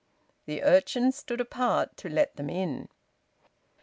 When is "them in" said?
2.35-2.89